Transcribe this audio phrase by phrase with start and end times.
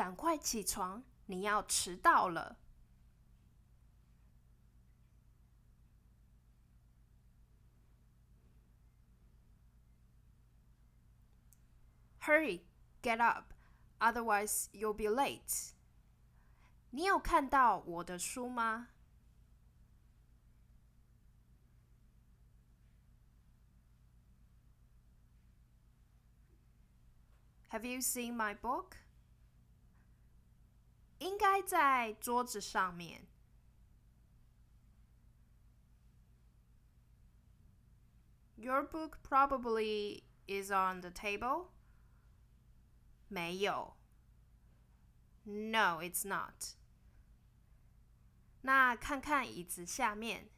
[0.00, 2.58] 赶快起床，你要迟到了。
[12.20, 12.62] Hurry,
[13.02, 13.52] get up,
[14.00, 15.70] otherwise you'll be late.
[16.90, 18.88] 你有看到我的书吗？
[27.70, 28.96] Have you seen my book?
[31.20, 33.26] 应该在桌子上面。
[38.56, 41.68] Your book probably is on the table.
[43.28, 43.96] 没有。
[45.44, 46.74] No, it's not.
[48.62, 50.48] 那看看椅子下面。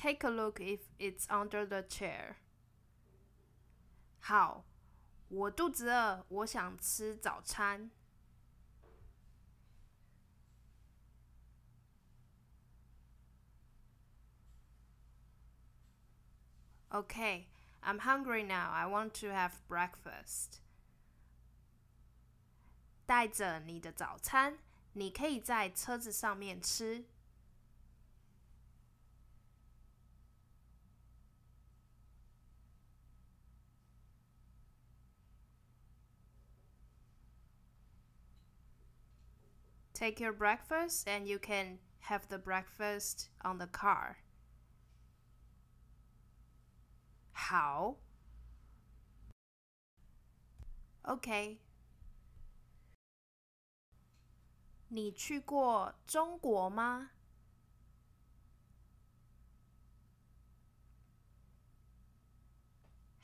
[0.00, 2.36] Take a look if it's under the chair.
[4.20, 4.64] 好，
[5.28, 7.90] 我肚子饿，我想吃早餐。
[16.90, 17.46] Okay,
[17.82, 18.70] I'm hungry now.
[18.70, 20.60] I want to have breakfast.
[23.04, 24.58] 带着你的早餐，
[24.94, 27.04] 你可以在车子上面吃。
[40.00, 44.16] Take your breakfast and you can have the breakfast on the car.
[47.32, 47.96] 好，
[51.02, 51.60] OK。
[54.88, 57.10] 你去过中国吗？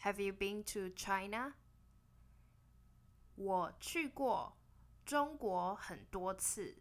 [0.00, 1.54] Have you been to China？
[3.36, 4.56] 我去过。
[5.07, 6.75] 中国很多次。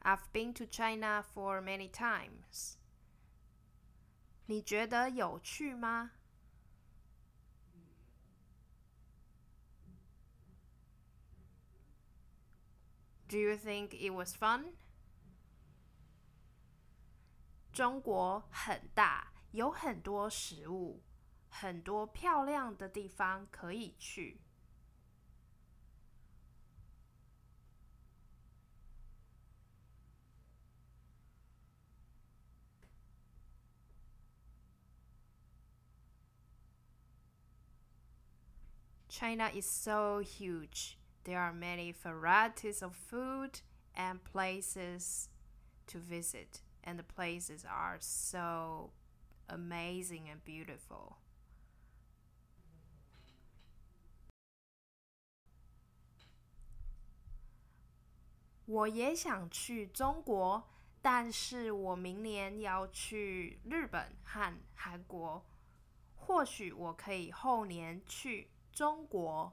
[0.00, 2.78] I've been to China for many times.
[4.46, 6.12] 你觉得有趣吗
[13.28, 14.72] ？Do you think it was fun?
[17.74, 19.39] 中国很大。
[19.51, 21.01] 有很多食物，
[21.49, 24.41] 很多漂亮的地方可以去。
[39.07, 40.97] China is so huge.
[41.23, 43.61] There are many varieties of food
[43.95, 45.29] and places
[45.87, 48.91] to visit, and the places are so
[49.50, 51.16] amazing and beautiful.
[58.66, 60.62] 我也想去中国
[61.02, 65.44] 但是我明年要去日本和韩国。
[66.14, 69.52] 或许我可以后年去中国。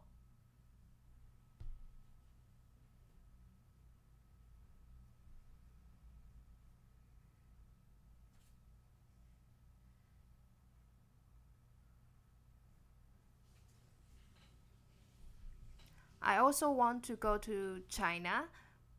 [16.26, 18.48] I also want to go to China,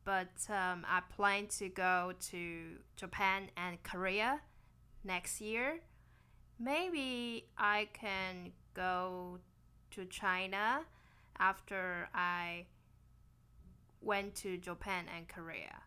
[0.04, 4.40] but um, I plan to go to Japan and Korea
[5.02, 5.80] next year.
[6.58, 9.38] Maybe I can go
[9.92, 10.84] to China
[11.38, 12.66] after I
[14.02, 15.82] went to Japan and Korea.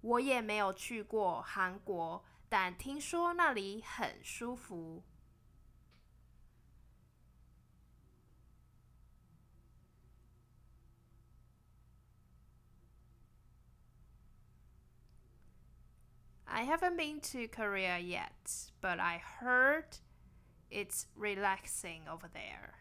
[0.00, 5.04] 我也没有去过韩国，但听说那里很舒服。
[16.56, 19.98] I haven't been to Korea yet, but I heard
[20.70, 22.74] it's relaxing over there.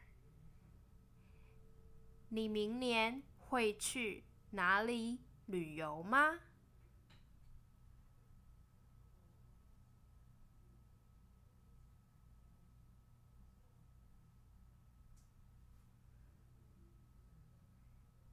[2.29, 6.39] 你明年会去哪里旅游吗？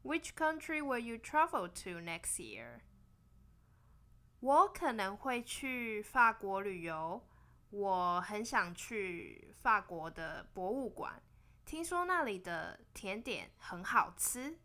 [0.04, 2.80] Which country will you travel to next year?
[4.43, 7.23] 我可能会去法国旅游，
[7.69, 11.13] 我很想去法国的博物馆，
[11.63, 14.59] 听说那里的甜点很好吃。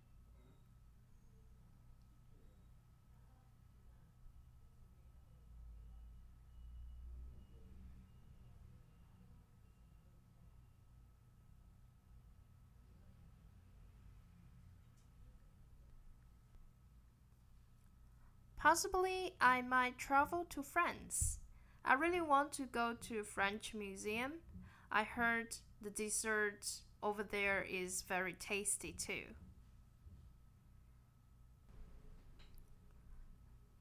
[18.57, 21.39] Possibly, I might travel to France.
[21.83, 24.41] I really want to go to French museum.
[24.89, 29.35] I heard the dessert over there is very tasty too.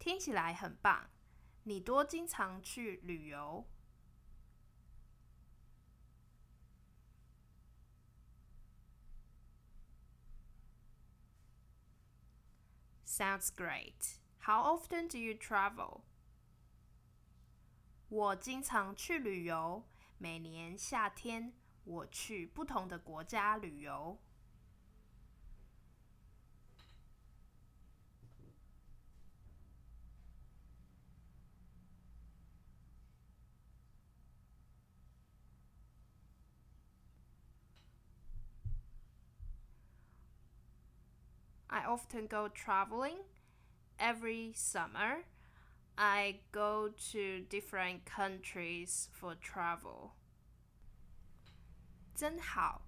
[0.00, 1.10] 听起来很棒。
[1.62, 3.64] 你多经常去旅游？
[13.06, 14.18] Sounds great.
[14.46, 16.00] How often do you travel?
[18.08, 19.84] 我经常去旅游。
[20.18, 21.52] 每年夏天，
[21.84, 24.18] 我去不同的国家旅游。
[41.68, 43.24] I often go traveling
[43.98, 45.24] every summer,
[45.96, 50.12] I go to different countries for travel.
[52.14, 52.82] 真好，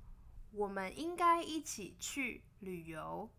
[0.52, 3.30] 我们应该一起去旅游。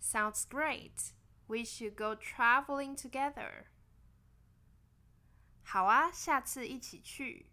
[0.00, 1.12] Sounds great.
[1.48, 3.66] We should go traveling together.
[5.68, 7.46] 好啊，下次一起去。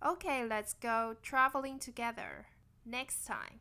[0.00, 2.46] Okay, let's go traveling together
[2.84, 3.60] next time.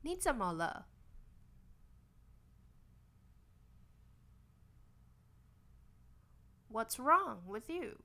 [0.00, 0.86] 你怎么了？
[6.70, 7.98] What's wrong with you?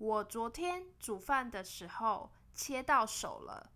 [0.00, 3.70] 我昨天煮饭的时候切到手了。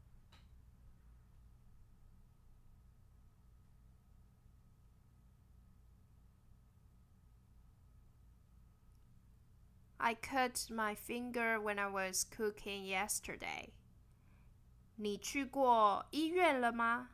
[9.99, 13.69] I cut my finger when I was cooking yesterday.
[14.97, 17.11] 你去过医院了吗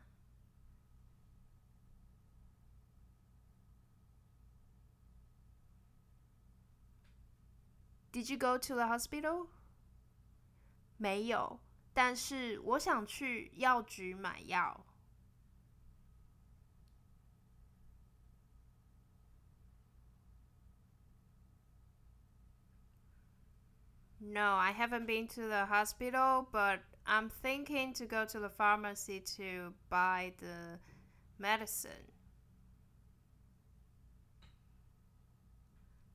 [8.12, 9.48] ？Did you go to the hospital?
[10.98, 11.60] 没有，
[11.94, 14.86] 但是我想去药局买药。
[24.20, 29.74] No, I haven't been to the hospital, but I'm thinking to go to the pharmacy to
[29.88, 30.80] buy the
[31.38, 32.10] medicine.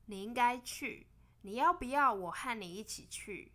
[0.07, 1.07] 你应该去。
[1.46, 3.52] 你要不要我和你一起去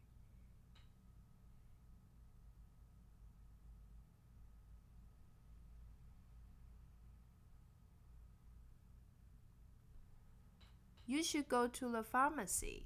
[11.05, 12.85] ？You should go to the pharmacy.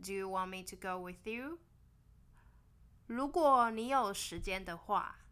[0.00, 1.58] Do you want me to go with you?
[3.08, 5.23] 如果你有时间的话。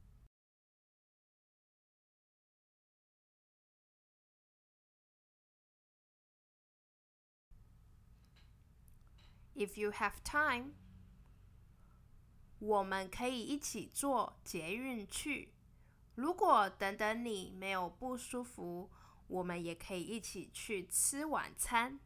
[9.54, 10.72] If you have time，
[12.58, 15.52] 我们可以一起坐捷运去。
[16.14, 18.90] 如果等等你没有不舒服，
[19.28, 22.00] 我们也可以一起去吃晚餐。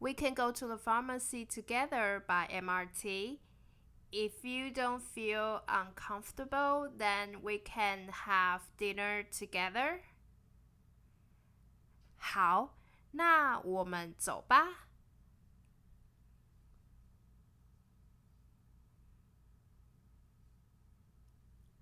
[0.00, 3.38] We can go to the pharmacy together by MRT.
[4.12, 10.02] If you don't feel uncomfortable, then we can have dinner together.
[12.18, 12.74] 好，
[13.12, 14.88] 那我们走吧。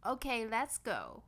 [0.03, 1.23] Okay, let's go.